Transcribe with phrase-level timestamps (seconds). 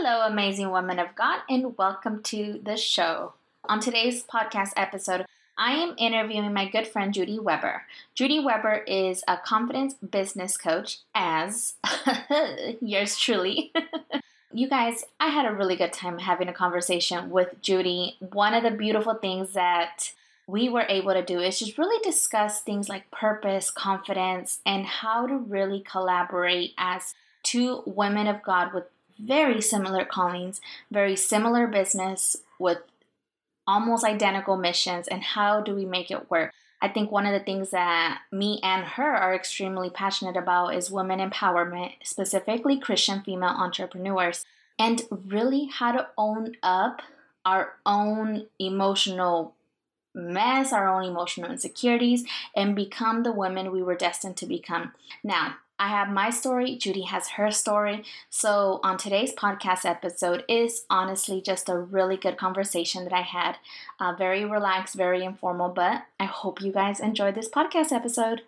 [0.00, 3.32] Hello, amazing women of God, and welcome to the show.
[3.64, 5.26] On today's podcast episode,
[5.58, 7.82] I am interviewing my good friend Judy Weber.
[8.14, 11.74] Judy Weber is a confidence business coach, as
[12.80, 13.72] yours truly.
[14.52, 18.18] you guys, I had a really good time having a conversation with Judy.
[18.20, 20.12] One of the beautiful things that
[20.46, 25.26] we were able to do is just really discuss things like purpose, confidence, and how
[25.26, 28.84] to really collaborate as two women of God with
[29.18, 32.78] very similar callings, very similar business with
[33.66, 36.52] almost identical missions, and how do we make it work?
[36.80, 40.90] I think one of the things that me and her are extremely passionate about is
[40.90, 44.44] women empowerment, specifically Christian female entrepreneurs,
[44.78, 47.02] and really how to own up
[47.44, 49.54] our own emotional
[50.14, 52.24] mess, our own emotional insecurities,
[52.54, 54.92] and become the women we were destined to become.
[55.24, 58.04] Now, I have my story, Judy has her story.
[58.30, 63.58] So, on today's podcast episode is honestly just a really good conversation that I had.
[64.00, 68.42] Uh, very relaxed, very informal, but I hope you guys enjoyed this podcast episode.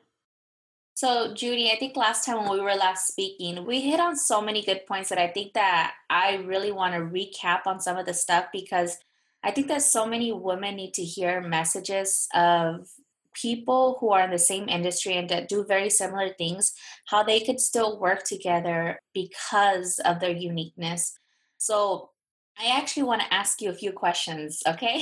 [0.95, 4.43] So, Judy, I think last time when we were last speaking, we hit on so
[4.43, 8.07] many good points that I think that I really want to recap on some of
[8.07, 8.99] the stuff because
[9.43, 12.89] I think that so many women need to hear messages of
[13.35, 16.73] people who are in the same industry and that do very similar things,
[17.07, 21.13] how they could still work together because of their uniqueness.
[21.59, 22.11] So,
[22.59, 25.01] I actually want to ask you a few questions, okay?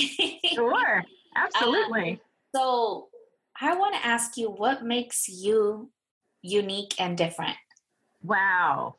[0.55, 1.03] sure,
[1.37, 2.11] absolutely.
[2.13, 2.21] Um,
[2.55, 3.09] so,
[3.61, 5.91] I want to ask you what makes you
[6.43, 7.57] unique and different?
[8.23, 8.97] Wow.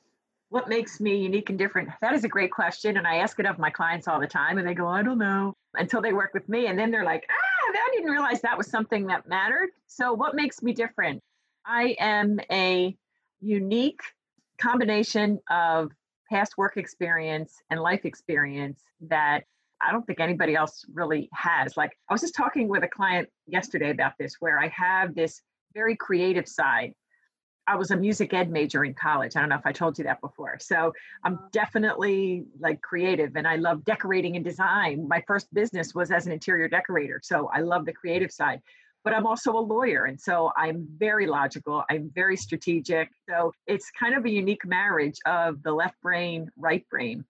[0.50, 1.90] What makes me unique and different?
[2.02, 2.98] That is a great question.
[2.98, 5.20] And I ask it of my clients all the time, and they go, I don't
[5.20, 6.68] know, until they work with me.
[6.68, 9.70] And then they're like, ah, I didn't realize that was something that mattered.
[9.88, 11.22] So, what makes me different?
[11.66, 12.96] I am a
[13.42, 14.02] unique
[14.60, 15.92] combination of
[16.30, 19.44] past work experience and life experience that
[19.82, 21.78] I don't think anybody else really has.
[21.78, 25.42] Like, I was just talking with a client yesterday about this, where I have this
[25.74, 26.94] very creative side.
[27.70, 29.36] I was a music ed major in college.
[29.36, 30.58] I don't know if I told you that before.
[30.60, 30.92] So
[31.24, 35.08] I'm definitely like creative and I love decorating and design.
[35.08, 37.22] My first business was as an interior decorator.
[37.24, 38.60] So I love the creative side.
[39.04, 40.06] But I'm also a lawyer.
[40.06, 41.84] And so I'm very logical.
[41.92, 43.10] I'm very strategic.
[43.30, 47.24] So it's kind of a unique marriage of the left brain, right brain.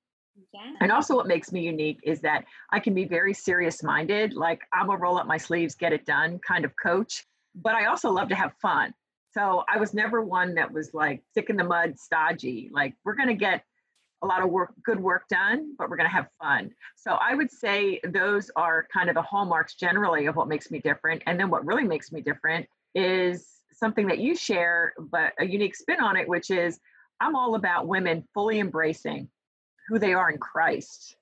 [0.53, 0.61] Yeah.
[0.79, 4.33] And also, what makes me unique is that I can be very serious minded.
[4.33, 7.25] Like, I'm a roll up my sleeves, get it done kind of coach.
[7.56, 8.94] But I also love to have fun.
[9.31, 12.69] So I was never one that was like stick in the mud, stodgy.
[12.73, 13.63] Like we're going to get
[14.22, 16.72] a lot of work, good work done, but we're going to have fun.
[16.95, 20.79] So I would say those are kind of the hallmarks generally of what makes me
[20.79, 21.23] different.
[21.25, 25.75] And then what really makes me different is something that you share, but a unique
[25.75, 26.79] spin on it, which is
[27.22, 29.29] I'm all about women fully embracing
[29.88, 31.16] who they are in Christ.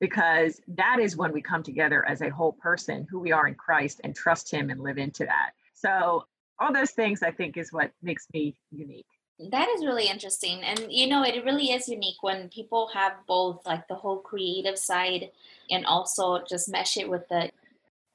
[0.00, 3.54] Because that is when we come together as a whole person, who we are in
[3.54, 5.50] Christ, and trust Him and live into that.
[5.74, 6.24] So
[6.62, 9.06] all those things I think is what makes me unique.
[9.50, 10.62] That is really interesting.
[10.62, 14.78] And you know, it really is unique when people have both like the whole creative
[14.78, 15.30] side
[15.70, 17.50] and also just mesh it with the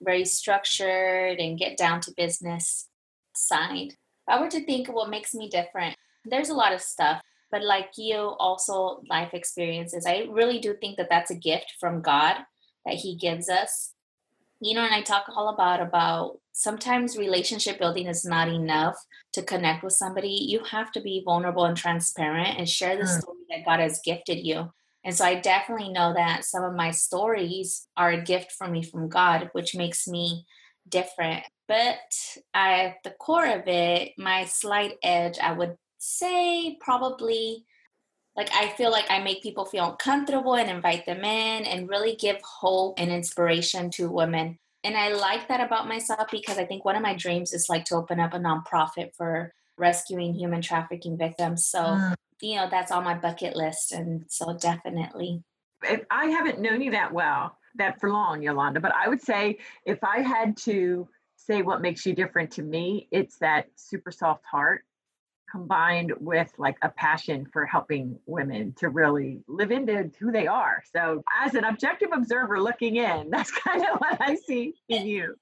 [0.01, 2.87] very structured and get down to business
[3.35, 3.91] side.
[3.91, 7.21] If I were to think what makes me different, there's a lot of stuff,
[7.51, 10.05] but like you, also life experiences.
[10.05, 12.37] I really do think that that's a gift from God
[12.85, 13.93] that He gives us.
[14.59, 18.95] You know, and I talk all about about sometimes relationship building is not enough
[19.31, 20.47] to connect with somebody.
[20.49, 23.21] You have to be vulnerable and transparent and share the mm.
[23.21, 24.71] story that God has gifted you.
[25.05, 28.81] And so I definitely know that some of my stories are a gift for me
[28.81, 30.47] from God, which makes me
[30.89, 31.43] different.
[31.67, 31.99] But
[32.55, 37.65] at the core of it, my slight edge, I would say probably
[38.35, 42.15] like I feel like I make people feel comfortable and invite them in and really
[42.15, 46.85] give hope and inspiration to women and I like that about myself because I think
[46.85, 51.17] one of my dreams is like to open up a nonprofit for rescuing human trafficking
[51.17, 51.67] victims.
[51.67, 52.13] So, mm.
[52.41, 53.91] you know, that's on my bucket list.
[53.91, 55.43] And so definitely.
[55.83, 59.59] If I haven't known you that well, that for long, Yolanda, but I would say
[59.85, 64.45] if I had to say what makes you different to me, it's that super soft
[64.45, 64.83] heart
[65.49, 70.83] combined with like a passion for helping women to really live into who they are.
[70.91, 75.35] So, as an objective observer looking in, that's kind of what I see in you.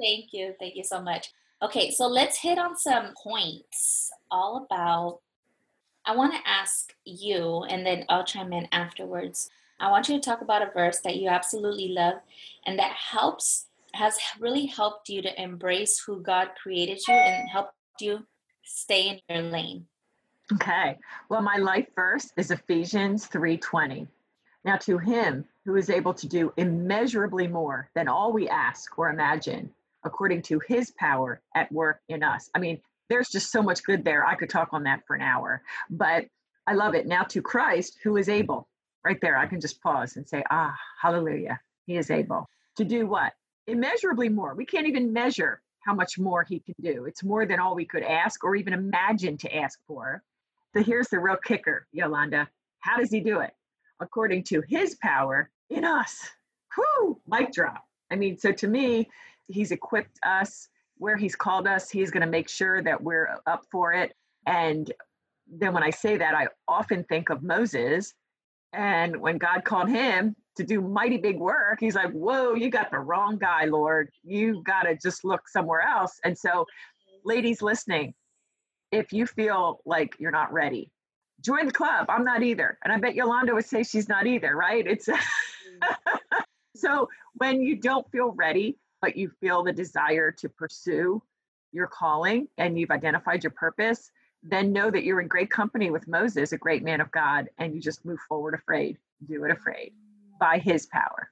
[0.00, 0.54] Thank you.
[0.58, 1.32] Thank you so much.
[1.62, 5.20] Okay, so let's hit on some points all about.
[6.04, 9.48] I want to ask you, and then I'll chime in afterwards.
[9.78, 12.14] I want you to talk about a verse that you absolutely love
[12.66, 17.74] and that helps, has really helped you to embrace who God created you and helped
[18.00, 18.26] you
[18.62, 19.86] stay in your lane.
[20.52, 20.98] Okay.
[21.28, 24.06] Well, my life verse is Ephesians 3:20.
[24.64, 29.10] Now, to him who is able to do immeasurably more than all we ask or
[29.10, 29.72] imagine,
[30.04, 32.50] according to his power at work in us.
[32.54, 34.26] I mean, there's just so much good there.
[34.26, 36.26] I could talk on that for an hour, but
[36.66, 37.06] I love it.
[37.06, 38.68] Now, to Christ who is able,
[39.04, 41.60] right there, I can just pause and say, ah, hallelujah.
[41.86, 43.32] He is able to do what?
[43.66, 44.54] Immeasurably more.
[44.54, 47.04] We can't even measure how much more he can do.
[47.06, 50.22] It's more than all we could ask or even imagine to ask for.
[50.74, 52.48] So here's the real kicker, Yolanda.
[52.80, 53.52] How does he do it?
[54.02, 56.28] according to his power in us.
[56.76, 57.84] Whoo, mic drop.
[58.10, 59.08] I mean, so to me,
[59.48, 60.68] he's equipped us
[60.98, 61.90] where he's called us.
[61.90, 64.14] He's going to make sure that we're up for it.
[64.46, 64.92] And
[65.46, 68.12] then when I say that, I often think of Moses.
[68.72, 72.90] And when God called him to do mighty big work, he's like, Whoa, you got
[72.90, 74.10] the wrong guy, Lord.
[74.22, 76.18] You got to just look somewhere else.
[76.24, 76.66] And so,
[77.24, 78.14] ladies listening,
[78.90, 80.90] if you feel like you're not ready,
[81.40, 82.06] join the club.
[82.08, 82.78] I'm not either.
[82.84, 84.86] And I bet Yolanda would say she's not either, right?
[84.86, 85.08] It's
[86.76, 91.22] so when you don't feel ready, but you feel the desire to pursue
[91.72, 94.10] your calling and you've identified your purpose,
[94.42, 97.74] then know that you're in great company with Moses, a great man of God, and
[97.74, 99.92] you just move forward afraid, do it afraid
[100.42, 101.30] by his power.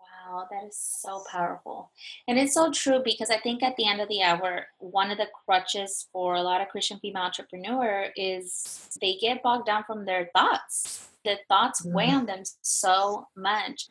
[0.00, 1.90] Wow, that is so powerful.
[2.26, 5.18] And it's so true because I think at the end of the hour, one of
[5.18, 10.06] the crutches for a lot of Christian female entrepreneur is they get bogged down from
[10.06, 11.08] their thoughts.
[11.22, 11.94] The thoughts mm-hmm.
[11.94, 13.88] weigh on them so much.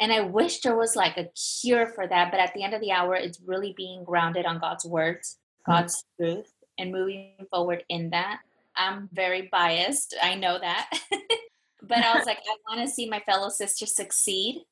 [0.00, 1.28] And I wish there was like a
[1.60, 2.30] cure for that.
[2.30, 5.72] But at the end of the hour, it's really being grounded on God's words, mm-hmm.
[5.72, 6.32] God's mm-hmm.
[6.36, 8.40] truth, and moving forward in that.
[8.74, 10.16] I'm very biased.
[10.22, 10.90] I know that.
[11.90, 14.62] but I was like, I want to see my fellow sisters succeed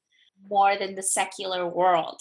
[0.48, 2.20] more than the secular world.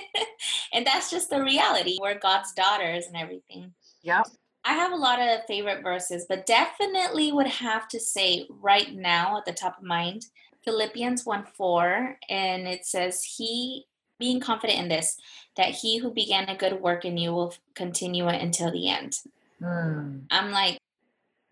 [0.72, 1.98] and that's just the reality.
[2.00, 3.72] We're God's daughters and everything.
[4.02, 4.26] Yep.
[4.64, 9.38] I have a lot of favorite verses, but definitely would have to say right now
[9.38, 10.26] at the top of mind
[10.64, 13.86] Philippians 1 4, and it says, He,
[14.18, 15.16] being confident in this,
[15.56, 19.18] that he who began a good work in you will continue it until the end.
[19.60, 20.22] Mm.
[20.30, 20.78] I'm like,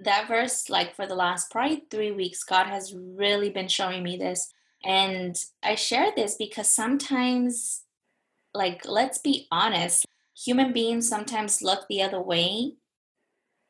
[0.00, 4.16] that verse, like for the last probably three weeks, God has really been showing me
[4.16, 4.52] this
[4.84, 7.82] and I share this because sometimes,
[8.54, 12.74] like, let's be honest, human beings sometimes look the other way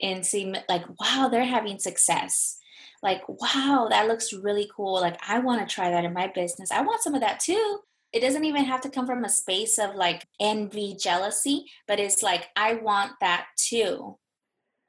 [0.00, 2.58] and seem like, wow, they're having success.
[3.02, 5.00] Like, wow, that looks really cool.
[5.00, 6.70] Like, I want to try that in my business.
[6.70, 7.80] I want some of that too.
[8.12, 12.22] It doesn't even have to come from a space of like envy, jealousy, but it's
[12.22, 14.16] like, I want that too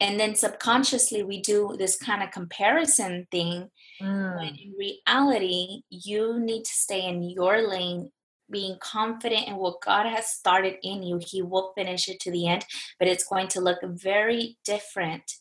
[0.01, 3.69] and then subconsciously we do this kind of comparison thing
[4.01, 4.38] mm.
[4.38, 8.12] when in reality you need to stay in your lane
[8.50, 12.48] being confident in what god has started in you he will finish it to the
[12.48, 12.65] end
[13.00, 15.31] but it's going to look very different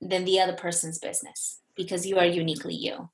[0.00, 3.10] than the other person's business because you are uniquely you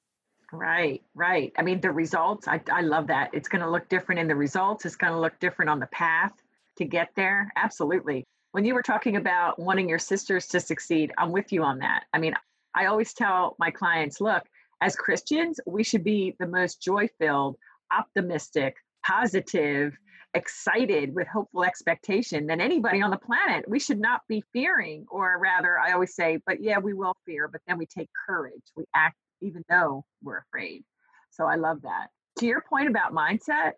[0.52, 1.52] Right, right.
[1.56, 3.31] I mean, the results, I, I love that.
[3.32, 4.85] It's going to look different in the results.
[4.85, 6.32] It's going to look different on the path
[6.79, 7.52] to get there.
[7.55, 11.79] Absolutely when you were talking about wanting your sisters to succeed, I'm with you on
[11.79, 12.05] that.
[12.12, 12.35] I mean,
[12.75, 14.43] I always tell my clients, look,
[14.81, 17.56] as Christians, we should be the most joy filled,
[17.93, 18.76] optimistic,
[19.06, 19.97] positive,
[20.35, 23.69] excited with hopeful expectation than anybody on the planet.
[23.69, 27.49] We should not be fearing, or rather, I always say, but yeah, we will fear,
[27.49, 28.62] but then we take courage.
[28.76, 30.85] We act even though we're afraid.
[31.31, 32.09] So I love that.
[32.38, 33.73] To your point about mindset,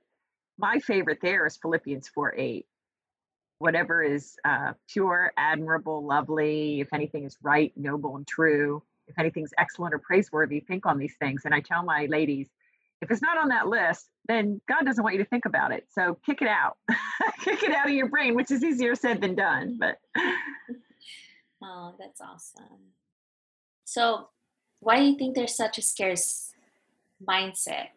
[0.59, 2.67] my favorite there is Philippians 4 8
[3.63, 9.53] whatever is uh, pure, admirable, lovely, if anything is right, noble, and true, if anything's
[9.57, 11.43] excellent or praiseworthy, think on these things.
[11.45, 12.49] And I tell my ladies,
[13.01, 15.87] if it's not on that list, then God doesn't want you to think about it.
[15.95, 16.77] So kick it out,
[17.41, 19.79] kick it out of your brain, which is easier said than done.
[19.79, 19.99] But
[21.63, 22.91] oh, that's awesome.
[23.85, 24.29] So,
[24.81, 26.51] why do you think there's such a scarce
[27.25, 27.89] mindset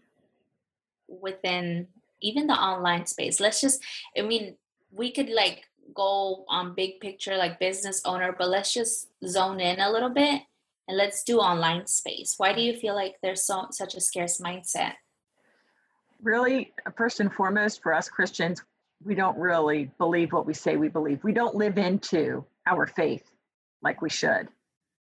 [1.07, 1.87] within
[2.21, 3.39] even the online space?
[3.39, 3.81] Let's just,
[4.15, 4.57] I mean,
[4.95, 9.79] we could like go on big picture like business owner, but let's just zone in
[9.79, 10.41] a little bit
[10.87, 12.35] and let's do online space.
[12.37, 14.93] Why do you feel like there's so such a scarce mindset?
[16.23, 18.63] Really, first and foremost, for us Christians,
[19.03, 21.23] we don't really believe what we say we believe.
[21.23, 23.29] We don't live into our faith
[23.81, 24.47] like we should.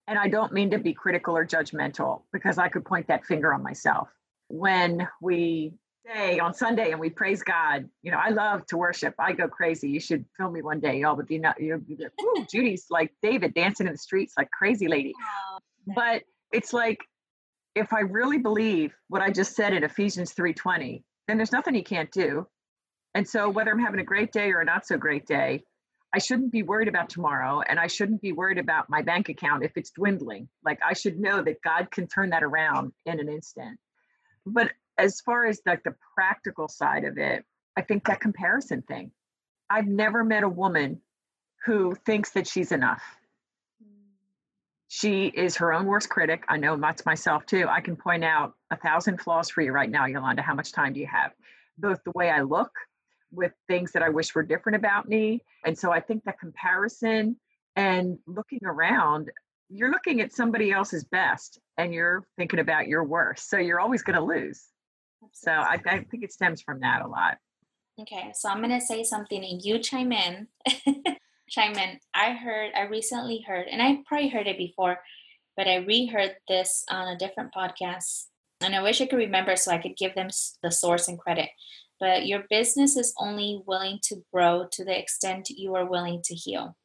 [0.06, 3.52] And I don't mean to be critical or judgmental because I could point that finger
[3.52, 4.08] on myself.
[4.48, 7.88] When we day on Sunday and we praise God.
[8.02, 9.14] You know, I love to worship.
[9.18, 9.90] I go crazy.
[9.90, 11.16] You should film me one day, y'all.
[11.16, 14.50] But you know, you'll be like, Ooh, Judy's like David dancing in the streets like
[14.50, 15.14] crazy lady.
[15.86, 16.98] But it's like
[17.74, 21.82] if I really believe what I just said in Ephesians 3:20, then there's nothing he
[21.82, 22.46] can't do.
[23.14, 25.64] And so whether I'm having a great day or a not so great day,
[26.12, 29.64] I shouldn't be worried about tomorrow and I shouldn't be worried about my bank account
[29.64, 30.48] if it's dwindling.
[30.64, 33.78] Like I should know that God can turn that around in an instant.
[34.44, 37.44] But as far as like the practical side of it,
[37.76, 39.10] I think that comparison thing.
[39.68, 41.00] I've never met a woman
[41.64, 43.02] who thinks that she's enough.
[44.88, 46.44] She is her own worst critic.
[46.48, 47.66] I know that's myself too.
[47.68, 50.42] I can point out a thousand flaws for you right now, Yolanda.
[50.42, 51.32] How much time do you have?
[51.78, 52.72] Both the way I look,
[53.32, 55.44] with things that I wish were different about me.
[55.64, 57.36] And so I think that comparison
[57.76, 59.30] and looking around,
[59.68, 63.48] you're looking at somebody else's best and you're thinking about your worst.
[63.48, 64.64] So you're always going to lose.
[65.32, 67.38] So I, I think it stems from that a lot.
[68.00, 70.48] Okay, so I'm going to say something and you chime in.
[71.50, 71.98] chime in.
[72.14, 74.98] I heard, I recently heard, and I probably heard it before,
[75.56, 78.26] but I reheard this on a different podcast.
[78.62, 80.28] And I wish I could remember so I could give them
[80.62, 81.50] the source and credit.
[81.98, 86.34] But your business is only willing to grow to the extent you are willing to
[86.34, 86.76] heal.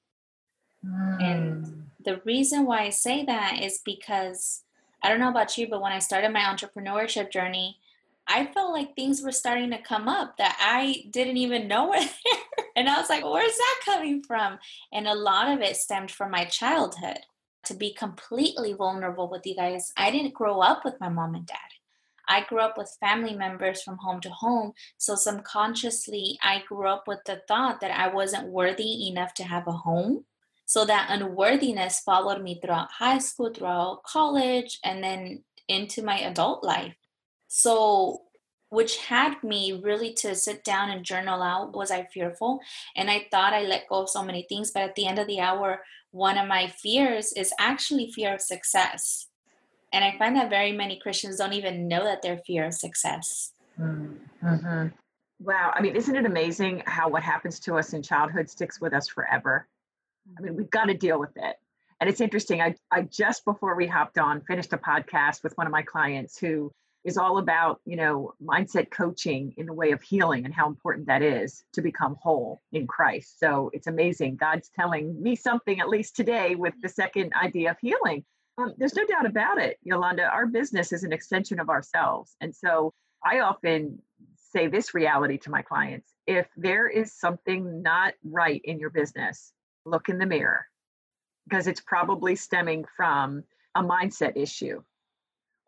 [0.85, 1.23] Mm.
[1.23, 1.81] And hmm.
[2.03, 4.63] the reason why I say that is because
[5.01, 7.79] I don't know about you, but when I started my entrepreneurship journey,
[8.27, 11.99] I felt like things were starting to come up that I didn't even know were
[11.99, 12.65] there.
[12.75, 14.59] And I was like, where's that coming from?
[14.91, 17.19] And a lot of it stemmed from my childhood.
[17.65, 21.47] To be completely vulnerable with you guys, I didn't grow up with my mom and
[21.47, 21.57] dad.
[22.27, 24.73] I grew up with family members from home to home.
[24.97, 29.67] So subconsciously, I grew up with the thought that I wasn't worthy enough to have
[29.67, 30.25] a home.
[30.65, 36.63] So that unworthiness followed me throughout high school, throughout college, and then into my adult
[36.63, 36.95] life.
[37.47, 38.21] So,
[38.69, 42.59] which had me really to sit down and journal out was I fearful?
[42.95, 45.27] And I thought I let go of so many things, but at the end of
[45.27, 49.27] the hour, one of my fears is actually fear of success.
[49.93, 53.51] And I find that very many Christians don't even know that they're fear of success.
[53.79, 54.87] Mm-hmm.
[55.39, 55.73] Wow.
[55.75, 59.07] I mean, isn't it amazing how what happens to us in childhood sticks with us
[59.07, 59.67] forever?
[60.37, 61.55] I mean, we've got to deal with it.
[61.99, 62.61] And it's interesting.
[62.61, 66.37] I, I just before we hopped on finished a podcast with one of my clients
[66.37, 66.71] who
[67.05, 71.05] is all about, you know, mindset coaching in the way of healing and how important
[71.05, 73.39] that is to become whole in Christ.
[73.39, 74.37] So it's amazing.
[74.37, 78.25] God's telling me something, at least today, with the second idea of healing.
[78.57, 80.23] Um, there's no doubt about it, Yolanda.
[80.23, 82.35] Our business is an extension of ourselves.
[82.41, 82.91] And so
[83.23, 84.01] I often
[84.51, 89.53] say this reality to my clients if there is something not right in your business,
[89.85, 90.65] look in the mirror
[91.47, 93.43] because it's probably stemming from
[93.75, 94.81] a mindset issue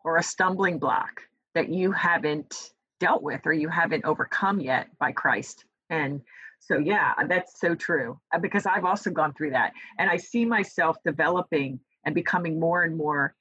[0.04, 1.22] or a stumbling block
[1.54, 5.64] that you haven't dealt with or you haven't overcome yet by Christ.
[5.90, 6.20] And
[6.60, 9.72] so, yeah, that's so true uh, because I've also gone through that.
[9.98, 13.34] And I see myself developing and becoming more and more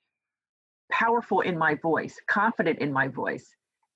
[0.92, 3.48] powerful in my voice, confident in my voice,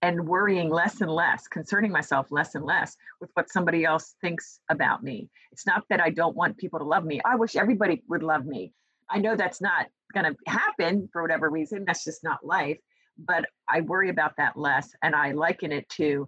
[0.02, 4.60] and worrying less and less, concerning myself less and less with what somebody else thinks
[4.70, 5.30] about me.
[5.52, 7.22] It's not that I don't want people to love me.
[7.24, 8.74] I wish everybody would love me.
[9.10, 11.86] I know that's not going to happen for whatever reason.
[11.86, 12.78] That's just not life.
[13.18, 14.90] But I worry about that less.
[15.04, 16.28] And I liken it to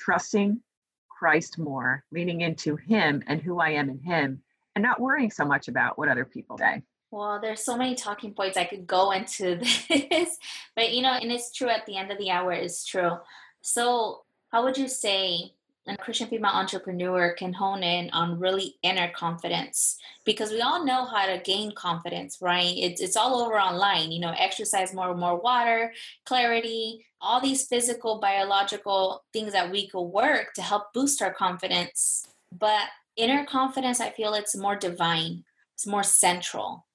[0.00, 0.60] trusting
[1.08, 4.42] Christ more, leaning into Him and who I am in Him,
[4.74, 6.82] and not worrying so much about what other people say.
[7.10, 9.56] Well, there's so many talking points I could go into
[9.88, 10.38] this,
[10.76, 13.18] but you know, and it's true at the end of the hour, it's true.
[13.60, 15.52] So, how would you say
[15.90, 19.98] a Christian female entrepreneur can hone in on really inner confidence?
[20.24, 22.74] Because we all know how to gain confidence, right?
[22.76, 25.92] It's, it's all over online, you know, exercise more, more water,
[26.24, 32.26] clarity, all these physical, biological things that we could work to help boost our confidence.
[32.56, 35.44] But inner confidence, I feel it's more divine,
[35.74, 36.86] it's more central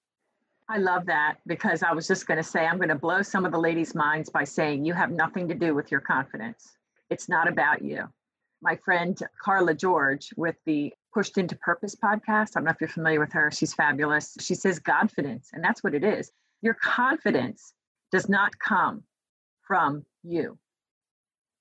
[0.68, 3.46] I love that because I was just going to say, I'm going to blow some
[3.46, 6.76] of the ladies' minds by saying you have nothing to do with your confidence.
[7.10, 8.10] It's not about you.
[8.62, 12.88] My friend Carla George with the Pushed into Purpose podcast, I don't know if you're
[12.88, 14.36] familiar with her, she's fabulous.
[14.40, 16.32] She says confidence, and that's what it is.
[16.62, 17.74] Your confidence
[18.12, 19.04] does not come
[19.62, 20.58] from you.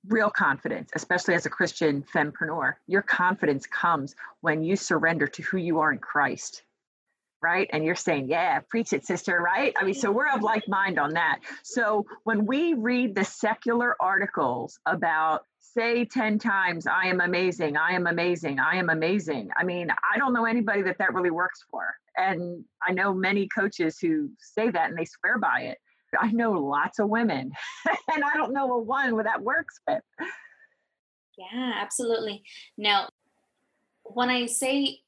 [0.08, 5.56] Real confidence, especially as a Christian fempreneur, your confidence comes when you surrender to who
[5.56, 6.62] you are in Christ
[7.44, 7.68] right?
[7.74, 9.74] And you're saying, yeah, preach it, sister, right?
[9.78, 11.40] I mean, so we're of like mind on that.
[11.62, 17.92] So when we read the secular articles about, say 10 times, I am amazing, I
[17.92, 21.64] am amazing, I am amazing, I mean, I don't know anybody that that really works
[21.70, 21.94] for.
[22.16, 25.78] And I know many coaches who say that and they swear by it.
[26.20, 27.50] I know lots of women,
[28.14, 30.02] and I don't know a one where that works with.
[31.36, 32.44] Yeah, absolutely.
[32.78, 33.08] Now,
[34.04, 35.00] when I say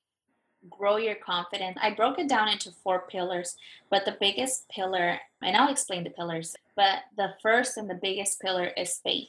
[0.71, 1.79] grow your confidence.
[1.81, 3.57] I broke it down into four pillars,
[3.91, 8.41] but the biggest pillar, and I'll explain the pillars, but the first and the biggest
[8.41, 9.29] pillar is faith.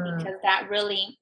[0.00, 0.18] Mm.
[0.18, 1.18] Because that really,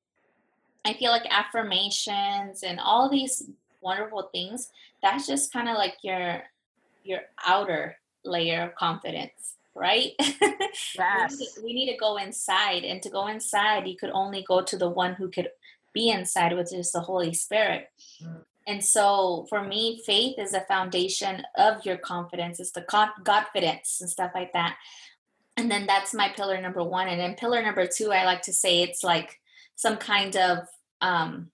[0.85, 4.71] I feel like affirmations and all these wonderful things,
[5.03, 6.43] that's just kind of like your
[7.05, 10.13] your outer layer of confidence right?
[10.19, 10.37] Yes.
[10.99, 12.85] we, need to, we need to go inside.
[12.85, 15.49] And to go inside, you could only go to the one who could
[15.93, 17.89] be inside, which is the Holy Spirit.
[18.23, 18.43] Mm.
[18.67, 22.61] And so for me, faith is the foundation of your confidence.
[22.61, 24.77] It's the confidence and stuff like that.
[25.59, 27.09] And then that's my pillar number one.
[27.09, 29.39] And then pillar number two, I like to say it's like
[29.75, 30.59] some kind of
[31.01, 31.51] um,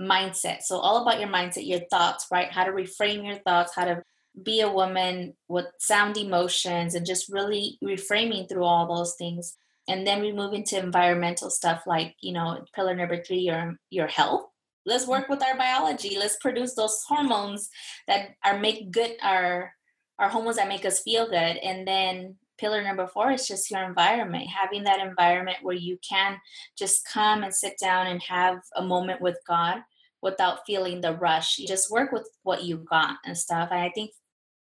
[0.00, 0.62] mindset.
[0.62, 2.50] So all about your mindset, your thoughts, right?
[2.50, 4.02] How to reframe your thoughts, how to
[4.42, 9.54] be a woman with sound emotions and just really reframing through all those things
[9.88, 14.06] and then we move into environmental stuff like you know pillar number three your your
[14.06, 14.46] health
[14.86, 17.68] let's work with our biology let's produce those hormones
[18.08, 19.72] that are make good our
[20.18, 23.82] our hormones that make us feel good and then pillar number four is just your
[23.82, 26.38] environment having that environment where you can
[26.78, 29.80] just come and sit down and have a moment with god
[30.22, 31.58] without feeling the rush.
[31.58, 33.70] You just work with what you got and stuff.
[33.72, 34.12] And i think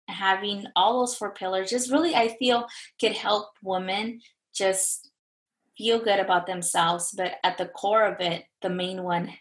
[0.10, 2.68] having all those four pillars just really i feel
[3.00, 4.20] could help women
[4.54, 5.10] just
[5.78, 7.12] feel good about themselves.
[7.18, 9.32] But at the core of it the main one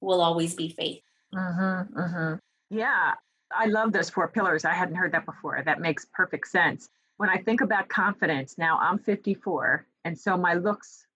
[0.00, 1.02] will always be faith.
[1.32, 2.76] Mm-hmm, mm-hmm.
[2.76, 3.14] yeah
[3.56, 4.64] i love those four pillars.
[4.64, 5.62] I hadn't heard that before.
[5.64, 6.90] That makes perfect sense
[7.20, 11.06] when i think about confidence now i'm 54 and so my looks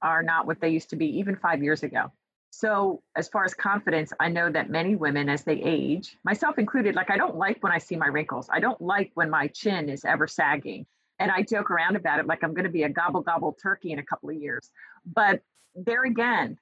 [0.00, 2.10] are not what they used to be even five years ago
[2.52, 6.96] so, as far as confidence, I know that many women, as they age, myself included,
[6.96, 8.48] like I don't like when I see my wrinkles.
[8.52, 10.84] I don't like when my chin is ever sagging.
[11.20, 13.92] And I joke around about it like I'm going to be a gobble gobble turkey
[13.92, 14.68] in a couple of years.
[15.06, 15.42] But
[15.76, 16.58] there again,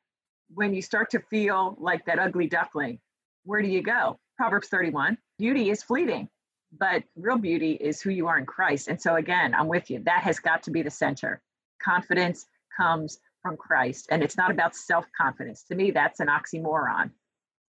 [0.53, 2.99] when you start to feel like that ugly duckling,
[3.45, 4.19] where do you go?
[4.37, 6.29] Proverbs 31 beauty is fleeting,
[6.77, 8.89] but real beauty is who you are in Christ.
[8.89, 10.01] And so, again, I'm with you.
[10.05, 11.41] That has got to be the center.
[11.83, 12.47] Confidence
[12.77, 14.09] comes from Christ.
[14.11, 15.65] And it's not about self confidence.
[15.65, 17.11] To me, that's an oxymoron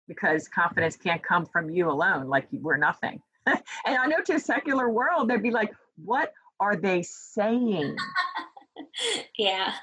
[0.09, 3.21] because confidence can't come from you alone, like you were nothing.
[3.47, 5.71] and I know to a secular world, they'd be like,
[6.02, 7.97] what are they saying?
[9.38, 9.75] yeah.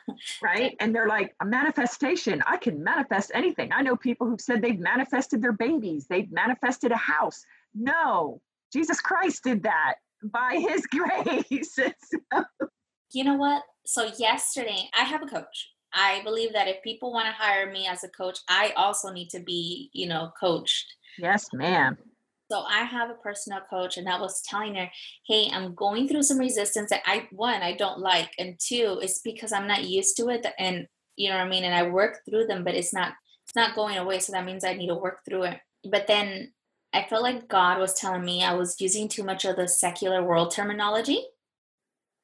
[0.41, 0.75] Right.
[0.79, 2.43] And they're like, a manifestation.
[2.45, 3.71] I can manifest anything.
[3.71, 7.45] I know people who've said they've manifested their babies, they've manifested a house.
[7.73, 8.41] No,
[8.75, 11.75] Jesus Christ did that by his grace.
[13.13, 13.63] you know what?
[13.85, 15.69] So, yesterday, I have a coach.
[15.93, 19.29] I believe that if people want to hire me as a coach, I also need
[19.29, 20.85] to be, you know, coached.
[21.17, 21.97] Yes, ma'am.
[22.51, 24.91] So I have a personal coach, and I was telling her,
[25.25, 29.19] "Hey, I'm going through some resistance that I one I don't like, and two, it's
[29.19, 30.85] because I'm not used to it, and
[31.15, 31.63] you know what I mean.
[31.63, 33.13] And I work through them, but it's not
[33.45, 34.19] it's not going away.
[34.19, 35.59] So that means I need to work through it.
[35.89, 36.51] But then
[36.95, 40.23] I felt like God was telling me I was using too much of the secular
[40.23, 41.25] world terminology.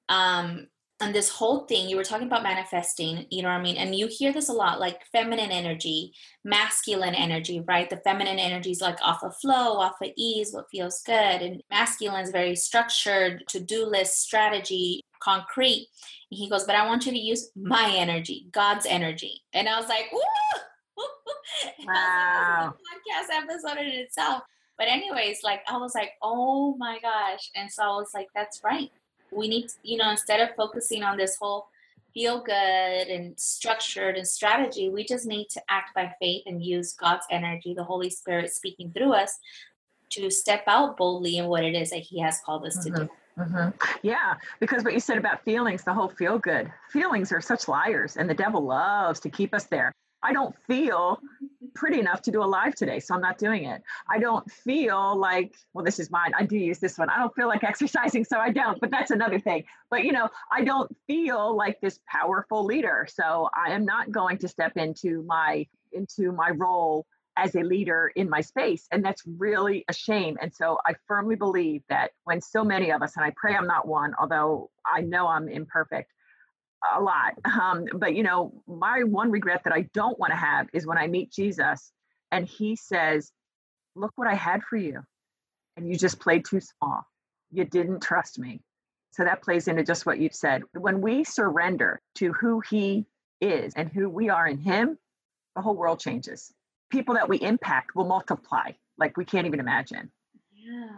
[0.08, 0.68] Um,
[1.02, 3.76] and this whole thing you were talking about manifesting you know what i mean?
[3.76, 6.14] And you hear this a lot like feminine energy
[6.46, 7.90] masculine energy right?
[7.90, 11.42] The feminine energy is like off of flow off of ease what feels good.
[11.42, 15.88] And masculine is very structured to-do list strategy concrete.
[16.32, 19.42] And he goes but i want you to use my energy god's energy.
[19.54, 20.22] And i was like Woo!
[21.88, 22.74] wow.
[22.74, 24.44] podcast episode in itself
[24.82, 28.62] but anyways like i was like oh my gosh and so i was like that's
[28.63, 28.91] right
[29.32, 31.67] we need to, you know instead of focusing on this whole
[32.15, 36.94] feel good and structured and strategy we just need to act by faith and use
[36.94, 39.38] god's energy the holy spirit speaking through us
[40.10, 42.96] to step out boldly in what it is that he has called us mm-hmm.
[42.96, 43.70] to do Mm-hmm.
[44.04, 46.72] Yeah, because what you said about feelings, the whole feel good.
[46.89, 49.94] Feelings are such liars, and the devil loves to keep us there.
[50.24, 51.20] I don't feel
[51.74, 53.82] pretty enough to do a live today, so I'm not doing it.
[54.10, 56.32] I don't feel like, well, this is mine.
[56.38, 57.10] I do use this one.
[57.10, 59.64] I don't feel like exercising, so I don't, but that's another thing.
[59.90, 63.08] But, you know, I don't feel like this powerful leader.
[63.10, 67.06] So I am not going to step into my into my role
[67.38, 68.88] as a leader in my space.
[68.92, 70.38] And that's really a shame.
[70.42, 73.68] And so I firmly believe that when so many of us, and I pray I'm
[73.68, 76.12] not one, although I know I'm imperfect,
[76.96, 77.34] a lot.
[77.46, 80.98] Um, but you know, my one regret that I don't want to have is when
[80.98, 81.91] I meet Jesus
[82.32, 83.32] and he says,
[83.96, 85.02] Look what I had for you.
[85.76, 87.06] And you just played too small.
[87.52, 88.62] You didn't trust me.
[89.12, 90.63] So that plays into just what you've said.
[90.74, 93.06] When we surrender to who he
[93.41, 94.98] is and who we are in him,
[95.56, 96.54] the whole world changes.
[96.89, 100.12] People that we impact will multiply like we can't even imagine.
[100.56, 100.89] Yeah.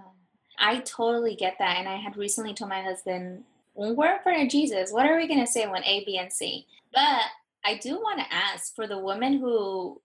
[0.59, 1.77] I totally get that.
[1.77, 3.43] And I had recently told my husband,
[3.73, 6.17] when we're in front of Jesus, what are we going to say when A, B,
[6.17, 6.65] and C?
[6.93, 7.21] But
[7.65, 10.01] I do want to ask for the women who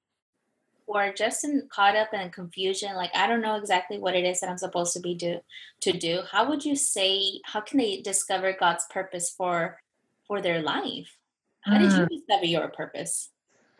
[0.86, 4.24] who are just in, caught up in confusion, like I don't know exactly what it
[4.24, 5.40] is that I'm supposed to be do
[5.82, 6.22] to do.
[6.30, 7.40] How would you say?
[7.44, 9.82] How can they discover God's purpose for
[10.26, 11.14] for their life?
[11.60, 11.80] How mm.
[11.80, 12.08] did you mm.
[12.08, 13.30] discover your purpose?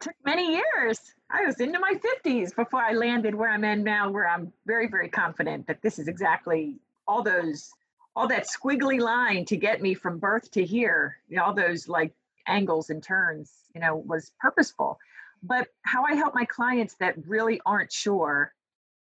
[0.01, 1.01] took many years.
[1.31, 4.89] I was into my 50s before I landed where I'm in now, where I'm very,
[4.89, 7.71] very confident that this is exactly all those
[8.19, 11.89] all that squiggly line to get me from birth to here, you know, all those
[11.89, 12.13] like
[12.49, 14.99] angles and turns, you know, was purposeful.
[15.41, 18.53] But how I help my clients that really aren't sure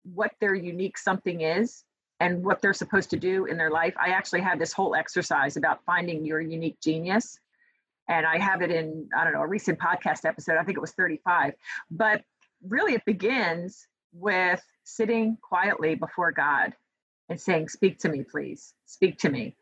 [0.02, 1.84] what their unique something is
[2.18, 5.56] and what they're supposed to do in their life, I actually have this whole exercise
[5.56, 7.38] about finding your unique genius.
[8.08, 10.56] And I have it in, I don't know, a recent podcast episode.
[10.56, 11.54] I think it was 35.
[11.88, 12.24] But
[12.66, 16.74] really, it begins with sitting quietly before God
[17.28, 18.74] and saying, Speak to me, please.
[18.86, 19.56] Speak to me.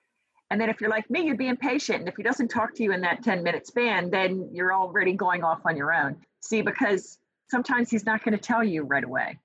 [0.51, 2.01] And then if you're like me, you'd be impatient.
[2.01, 5.15] And if he doesn't talk to you in that 10 minute span, then you're already
[5.15, 6.17] going off on your own.
[6.41, 7.19] See, because
[7.51, 9.39] sometimes he's not going to tell you right away.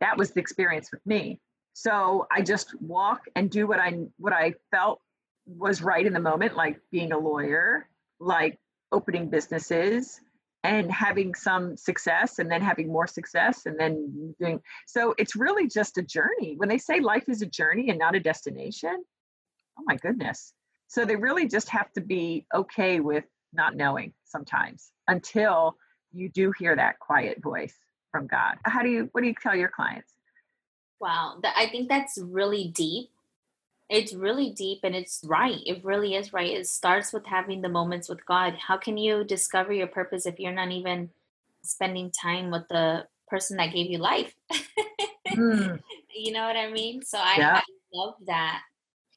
[0.00, 1.40] That was the experience with me.
[1.72, 5.00] So I just walk and do what I what I felt
[5.46, 8.58] was right in the moment, like being a lawyer, like
[8.90, 10.20] opening businesses,
[10.64, 15.68] and having some success and then having more success and then doing so it's really
[15.68, 16.54] just a journey.
[16.56, 19.04] When they say life is a journey and not a destination
[19.78, 20.52] oh my goodness.
[20.86, 25.76] So they really just have to be okay with not knowing sometimes until
[26.12, 27.76] you do hear that quiet voice
[28.10, 28.56] from god.
[28.64, 30.12] How do you what do you tell your clients?
[31.00, 33.10] Wow i think that's really deep
[33.94, 35.60] it's really deep and it's right.
[35.64, 36.50] It really is right.
[36.50, 38.54] It starts with having the moments with God.
[38.54, 41.10] How can you discover your purpose if you're not even
[41.62, 44.34] spending time with the person that gave you life?
[45.28, 45.78] mm.
[46.12, 47.02] You know what I mean?
[47.02, 47.56] So I, yeah.
[47.58, 48.62] I love that.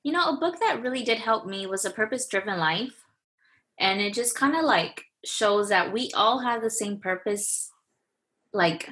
[0.03, 3.03] You know, a book that really did help me was A Purpose Driven Life.
[3.79, 7.71] And it just kind of like shows that we all have the same purpose.
[8.53, 8.89] Like,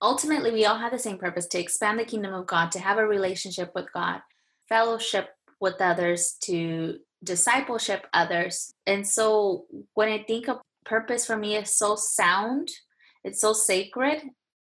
[0.00, 2.98] ultimately, we all have the same purpose to expand the kingdom of God, to have
[2.98, 4.20] a relationship with God
[4.68, 5.28] fellowship
[5.60, 8.72] with others, to discipleship others.
[8.86, 12.68] And so when I think of purpose for me is so sound,
[13.24, 14.22] it's so sacred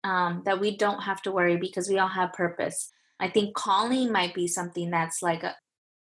[0.04, 2.90] um, that we don't have to worry because we all have purpose.
[3.18, 5.54] I think calling might be something that's like a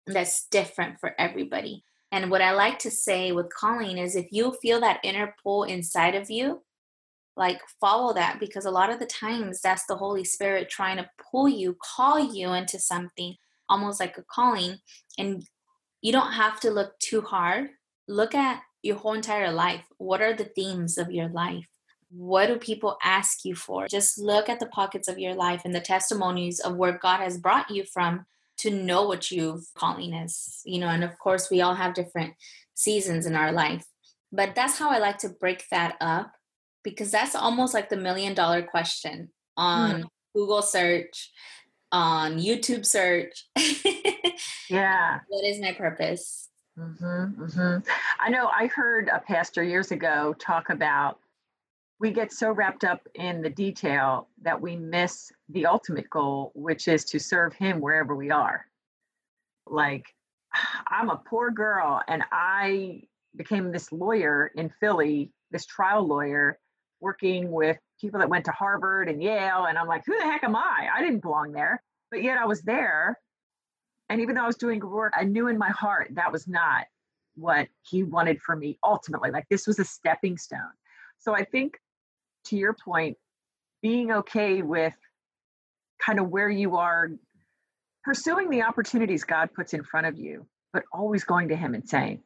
[0.07, 1.83] that's different for everybody.
[2.11, 5.63] And what I like to say with calling is if you feel that inner pull
[5.63, 6.61] inside of you,
[7.35, 11.09] like follow that because a lot of the times that's the Holy Spirit trying to
[11.31, 13.35] pull you, call you into something
[13.69, 14.77] almost like a calling
[15.17, 15.43] and
[16.01, 17.69] you don't have to look too hard.
[18.07, 19.83] Look at your whole entire life.
[19.97, 21.67] What are the themes of your life?
[22.11, 23.87] What do people ask you for?
[23.87, 27.37] Just look at the pockets of your life and the testimonies of where god has
[27.37, 28.25] brought you from
[28.57, 32.35] to know what you've calling is you know and of course we all have different
[32.75, 33.85] seasons in our life.
[34.31, 36.31] But that's how i like to break that up
[36.83, 40.07] because that's almost like the million dollar question on mm.
[40.35, 41.31] google search
[41.91, 43.45] on YouTube search.
[44.69, 45.19] yeah.
[45.27, 46.49] What is my purpose?
[46.77, 47.89] Mm-hmm, mm-hmm.
[48.19, 51.19] I know I heard a pastor years ago talk about
[51.99, 56.87] we get so wrapped up in the detail that we miss the ultimate goal, which
[56.87, 58.65] is to serve Him wherever we are.
[59.67, 60.05] Like,
[60.87, 63.03] I'm a poor girl, and I
[63.35, 66.59] became this lawyer in Philly, this trial lawyer,
[67.05, 69.65] working with people that went to Harvard and Yale.
[69.69, 70.89] And I'm like, who the heck am I?
[70.93, 71.83] I didn't belong there.
[72.09, 73.19] But yet I was there.
[74.09, 76.85] And even though I was doing work, I knew in my heart that was not
[77.35, 79.29] what he wanted for me ultimately.
[79.29, 80.73] Like this was a stepping stone.
[81.19, 81.77] So I think
[82.45, 83.17] to your point,
[83.83, 84.95] being okay with
[86.03, 87.11] kind of where you are,
[88.03, 91.87] pursuing the opportunities God puts in front of you, but always going to him and
[91.87, 92.23] saying,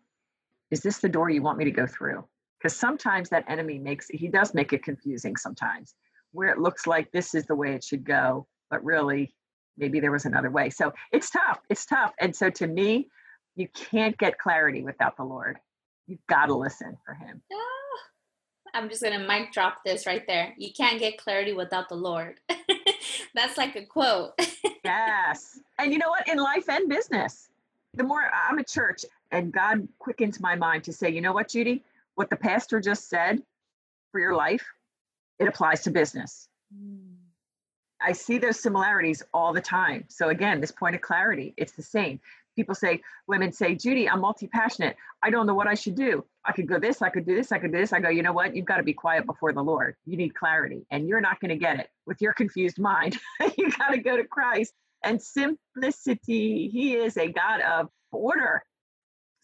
[0.71, 2.23] Is this the door you want me to go through?
[2.59, 5.95] Because sometimes that enemy makes he does make it confusing sometimes
[6.31, 9.33] where it looks like this is the way it should go but really
[9.77, 10.69] maybe there was another way.
[10.69, 13.09] So it's tough it's tough and so to me
[13.55, 15.57] you can't get clarity without the lord.
[16.07, 17.41] You've got to listen for him.
[17.51, 17.97] Oh,
[18.73, 20.53] i'm just gonna mic drop this right there.
[20.57, 22.39] You can't get clarity without the lord.
[23.35, 24.33] That's like a quote.
[24.85, 26.27] Yes and you know what?
[26.27, 27.49] In life and business
[27.93, 31.49] the more i'm a church and god quickens my mind to say you know what
[31.49, 31.83] judy
[32.19, 33.41] what the pastor just said
[34.11, 34.65] for your life,
[35.39, 36.49] it applies to business.
[36.75, 37.15] Mm.
[38.01, 40.03] I see those similarities all the time.
[40.09, 42.19] So again, this point of clarity, it's the same.
[42.57, 44.97] People say, women say, Judy, I'm multi-passionate.
[45.23, 46.25] I don't know what I should do.
[46.43, 47.93] I could go this, I could do this, I could do this.
[47.93, 48.53] I go, you know what?
[48.53, 49.95] You've got to be quiet before the Lord.
[50.05, 53.17] You need clarity, and you're not going to get it with your confused mind.
[53.57, 54.73] you got to go to Christ
[55.05, 56.67] and simplicity.
[56.67, 58.61] He is a God of order.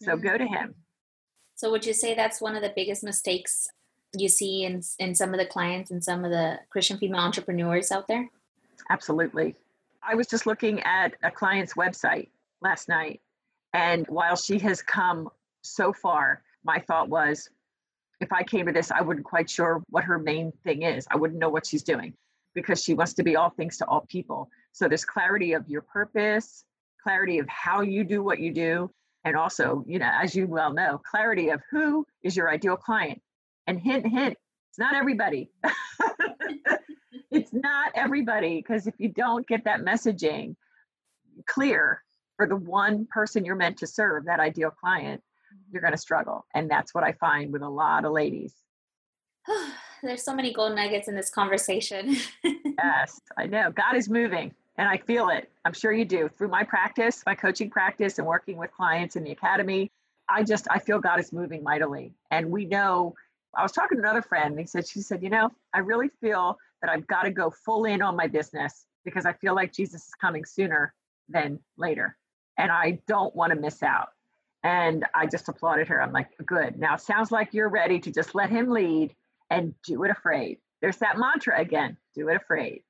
[0.02, 0.26] So mm-hmm.
[0.26, 0.74] go to him.
[1.56, 3.68] So would you say that's one of the biggest mistakes
[4.16, 7.90] you see in in some of the clients and some of the Christian female entrepreneurs
[7.90, 8.28] out there?
[8.90, 9.56] Absolutely.
[10.02, 12.28] I was just looking at a client's website
[12.60, 13.20] last night
[13.72, 15.28] and while she has come
[15.62, 17.48] so far, my thought was
[18.20, 21.06] if I came to this, I wouldn't quite sure what her main thing is.
[21.10, 22.14] I wouldn't know what she's doing
[22.54, 24.48] because she wants to be all things to all people.
[24.72, 26.64] So there's clarity of your purpose,
[27.02, 28.90] clarity of how you do what you do,
[29.26, 33.20] and also, you know, as you well know, clarity of who is your ideal client.
[33.66, 34.36] And hint, hint,
[34.70, 35.50] it's not everybody.
[37.32, 40.54] it's not everybody because if you don't get that messaging
[41.48, 42.04] clear
[42.36, 45.20] for the one person you're meant to serve, that ideal client,
[45.72, 46.46] you're going to struggle.
[46.54, 48.54] And that's what I find with a lot of ladies.
[50.04, 52.16] There's so many gold nuggets in this conversation.
[52.44, 53.72] yes, I know.
[53.72, 55.50] God is moving and I feel it.
[55.64, 56.28] I'm sure you do.
[56.28, 59.90] Through my practice, my coaching practice, and working with clients in the academy,
[60.28, 62.14] I just I feel God is moving mightily.
[62.30, 63.14] And we know.
[63.54, 64.50] I was talking to another friend.
[64.50, 67.50] And he said, she said, you know, I really feel that I've got to go
[67.50, 70.92] full in on my business because I feel like Jesus is coming sooner
[71.28, 72.16] than later,
[72.58, 74.08] and I don't want to miss out.
[74.62, 76.02] And I just applauded her.
[76.02, 76.78] I'm like, good.
[76.78, 79.14] Now it sounds like you're ready to just let him lead
[79.48, 80.58] and do it afraid.
[80.82, 82.82] There's that mantra again do it afraid.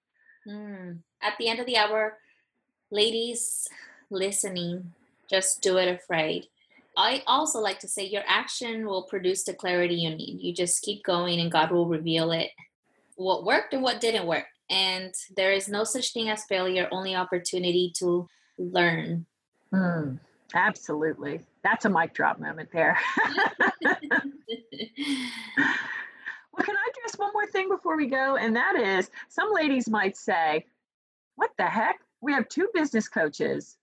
[0.48, 1.00] Mm.
[1.22, 2.18] At the end of the hour,
[2.90, 3.68] ladies
[4.10, 4.92] listening,
[5.28, 6.46] just do it afraid.
[6.96, 10.40] I also like to say your action will produce the clarity you need.
[10.40, 12.50] You just keep going and God will reveal it.
[13.16, 14.46] What worked and what didn't work.
[14.70, 19.26] And there is no such thing as failure, only opportunity to learn.
[19.72, 20.18] Mm,
[20.54, 21.40] absolutely.
[21.62, 22.98] That's a mic drop moment there.
[26.56, 28.36] Well, can I address one more thing before we go?
[28.36, 30.64] And that is some ladies might say,
[31.36, 32.00] What the heck?
[32.20, 33.76] We have two business coaches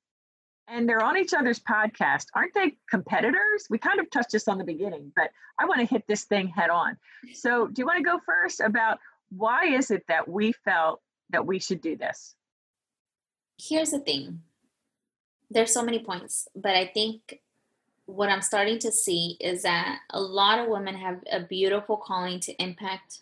[0.68, 2.28] and they're on each other's podcast.
[2.36, 3.68] Aren't they competitors?
[3.70, 6.48] We kind of touched this on the beginning, but I want to hit this thing
[6.48, 6.98] head on.
[7.34, 11.46] So, do you want to go first about why is it that we felt that
[11.46, 12.36] we should do this?
[13.58, 14.42] Here's the thing
[15.50, 17.40] there's so many points, but I think
[18.06, 22.40] what I'm starting to see is that a lot of women have a beautiful calling
[22.42, 23.20] to impact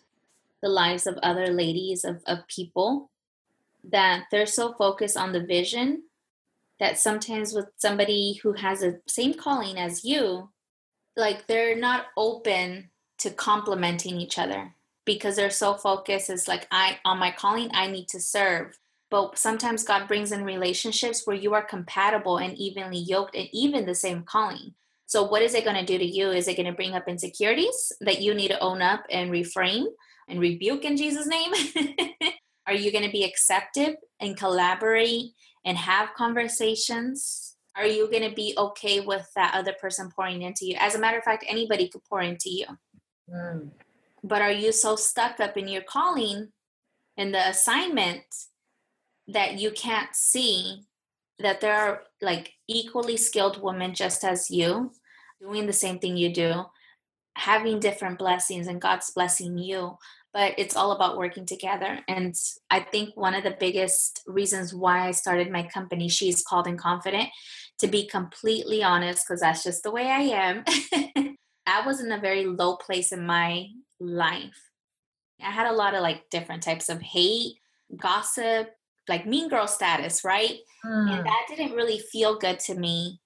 [0.62, 3.10] the lives of other ladies, of, of people,
[3.90, 6.04] that they're so focused on the vision
[6.80, 10.50] that sometimes with somebody who has the same calling as you,
[11.16, 16.30] like they're not open to complementing each other because they're so focused.
[16.30, 18.78] It's like, I, on my calling, I need to serve.
[19.10, 23.84] But sometimes God brings in relationships where you are compatible and evenly yoked and even
[23.84, 24.74] the same calling.
[25.06, 26.30] So, what is it going to do to you?
[26.30, 29.84] Is it going to bring up insecurities that you need to own up and reframe
[30.28, 31.52] and rebuke in Jesus' name?
[32.66, 35.32] are you going to be accepted and collaborate
[35.64, 37.56] and have conversations?
[37.76, 40.76] Are you going to be okay with that other person pouring into you?
[40.78, 42.66] As a matter of fact, anybody could pour into you.
[43.32, 43.70] Mm.
[44.22, 46.52] But are you so stuck up in your calling
[47.16, 48.22] and the assignment
[49.26, 50.82] that you can't see
[51.38, 54.92] that there are like equally skilled women just as you
[55.40, 56.64] doing the same thing you do
[57.34, 59.96] having different blessings and god's blessing you
[60.32, 62.34] but it's all about working together and
[62.70, 66.78] i think one of the biggest reasons why i started my company she's called and
[66.78, 67.28] confident
[67.78, 70.64] to be completely honest because that's just the way i am
[71.66, 73.66] i was in a very low place in my
[73.98, 74.70] life
[75.40, 77.54] i had a lot of like different types of hate
[77.96, 78.70] gossip
[79.08, 80.58] like mean girl status, right?
[80.84, 81.10] Mm.
[81.10, 83.20] And that didn't really feel good to me.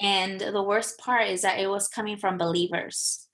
[0.00, 3.27] And the worst part is that it was coming from believers.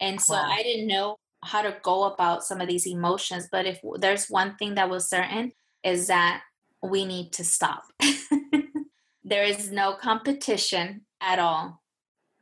[0.00, 0.48] And so wow.
[0.50, 3.48] I didn't know how to go about some of these emotions.
[3.50, 6.42] But if there's one thing that was certain, is that
[6.82, 7.84] we need to stop.
[9.24, 11.82] there is no competition at all.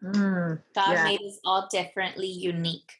[0.02, 1.04] Mm, God yeah.
[1.04, 2.92] made us all differently unique.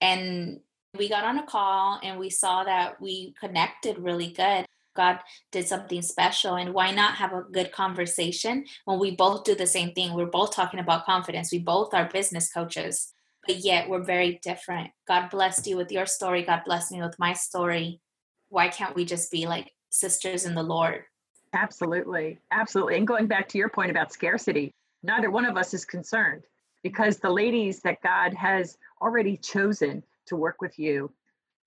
[0.00, 0.60] And
[0.96, 4.66] we got on a call and we saw that we connected really good.
[4.94, 6.56] God did something special.
[6.56, 10.12] And why not have a good conversation when we both do the same thing?
[10.12, 11.50] We're both talking about confidence.
[11.50, 13.14] We both are business coaches,
[13.46, 14.90] but yet we're very different.
[15.08, 16.42] God blessed you with your story.
[16.42, 18.00] God blessed me with my story.
[18.48, 21.04] Why can't we just be like sisters in the Lord?
[21.52, 22.38] Absolutely.
[22.50, 22.96] Absolutely.
[22.96, 26.44] And going back to your point about scarcity, neither one of us is concerned
[26.82, 31.12] because the ladies that God has already chosen to work with you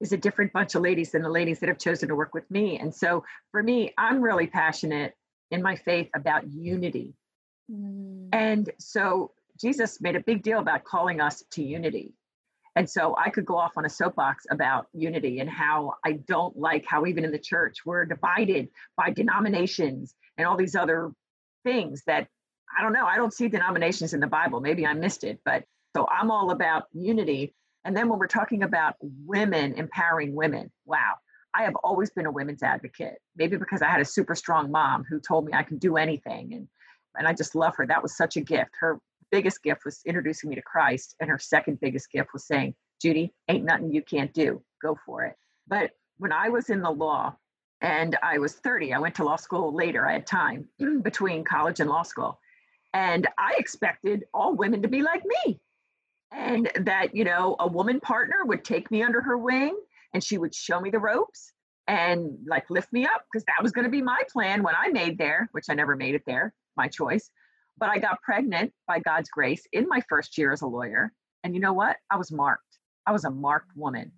[0.02, 2.50] is a different bunch of ladies than the ladies that have chosen to work with
[2.50, 2.78] me.
[2.80, 5.14] And so for me, I'm really passionate
[5.52, 7.14] in my faith about unity.
[7.72, 8.30] Mm.
[8.34, 12.13] And so Jesus made a big deal about calling us to unity.
[12.76, 16.58] And so I could go off on a soapbox about unity and how I don't
[16.58, 21.12] like how even in the church we're divided by denominations and all these other
[21.63, 22.28] things that
[22.78, 23.06] I don't know.
[23.06, 24.60] I don't see denominations in the Bible.
[24.60, 25.63] Maybe I missed it, but
[25.96, 27.56] so I'm all about unity.
[27.86, 31.13] And then when we're talking about women empowering women, wow,
[31.54, 33.20] I have always been a women's advocate.
[33.38, 36.54] Maybe because I had a super strong mom who told me I can do anything.
[36.54, 36.68] And,
[37.18, 37.88] and I just love her.
[37.88, 38.72] That was such a gift.
[38.80, 39.00] Her
[39.38, 41.15] biggest gift was introducing me to Christ.
[41.19, 44.62] And her second biggest gift was saying, Judy, ain't nothing you can't do.
[44.82, 45.36] Go for it.
[45.67, 47.36] But when I was in the law,
[47.82, 48.93] And I was 30.
[48.93, 50.08] I went to law school later.
[50.08, 50.69] I had time
[51.04, 52.39] between college and law school.
[52.93, 55.60] And I expected all women to be like me.
[56.32, 59.78] And that, you know, a woman partner would take me under her wing
[60.13, 61.52] and she would show me the ropes
[61.88, 64.88] and like lift me up because that was going to be my plan when I
[64.89, 67.30] made there, which I never made it there, my choice.
[67.78, 71.12] But I got pregnant by God's grace in my first year as a lawyer.
[71.44, 71.98] And you know what?
[72.10, 72.64] I was marked.
[73.06, 74.12] I was a marked woman.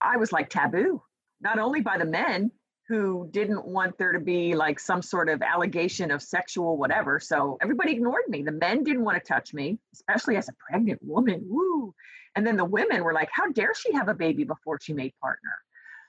[0.00, 1.02] I was like taboo,
[1.40, 2.50] not only by the men
[2.88, 7.18] who didn't want there to be like some sort of allegation of sexual whatever.
[7.18, 8.42] So everybody ignored me.
[8.42, 11.44] The men didn't want to touch me, especially as a pregnant woman.
[11.48, 11.94] Woo.
[12.36, 15.14] And then the women were like, how dare she have a baby before she made
[15.20, 15.52] partner?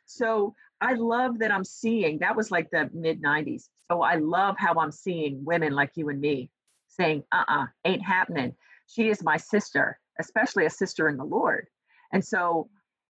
[0.05, 3.69] So I love that I'm seeing that was like the mid 90s.
[3.89, 6.49] So I love how I'm seeing women like you and me
[6.87, 8.55] saying, uh uh-uh, uh, ain't happening.
[8.87, 11.67] She is my sister, especially a sister in the Lord.
[12.13, 12.69] And so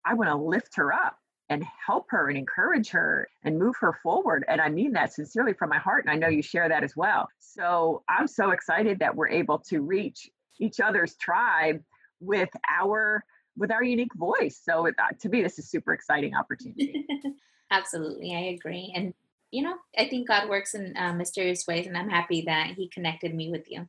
[0.04, 1.16] I want to lift her up
[1.48, 4.44] and help her and encourage her and move her forward.
[4.48, 6.04] And I mean that sincerely from my heart.
[6.04, 7.28] And I know you share that as well.
[7.40, 10.30] So I'm so excited that we're able to reach
[10.61, 11.83] each other's tribe
[12.20, 13.24] with our
[13.56, 14.61] with our unique voice.
[14.62, 17.04] So uh, to me, this is super exciting opportunity.
[17.70, 18.92] Absolutely, I agree.
[18.94, 19.12] And
[19.51, 22.89] you know, I think God works in uh, mysterious ways, and I'm happy that He
[22.89, 23.89] connected me with you.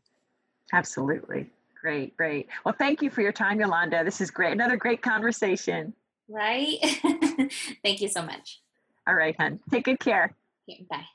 [0.74, 1.50] Absolutely.
[1.82, 2.48] Great, great.
[2.64, 4.04] Well, thank you for your time, Yolanda.
[4.04, 4.54] This is great.
[4.54, 5.94] Another great conversation.
[6.30, 6.78] Right?
[7.84, 8.62] thank you so much.
[9.08, 9.60] All right, hon.
[9.72, 10.36] Take good care.
[10.70, 11.06] Okay, bye.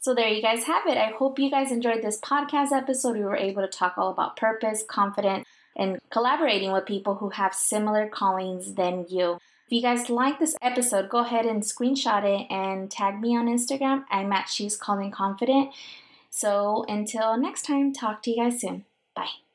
[0.00, 0.98] So, there you guys have it.
[0.98, 3.16] I hope you guys enjoyed this podcast episode.
[3.16, 7.54] We were able to talk all about purpose, confidence, and collaborating with people who have
[7.54, 9.38] similar callings than you.
[9.66, 13.48] If you guys like this episode, go ahead and screenshot it and tag me on
[13.48, 14.04] Instagram.
[14.12, 15.70] I'm at She's Calling Confident.
[16.30, 18.84] So until next time, talk to you guys soon.
[19.16, 19.45] Bye.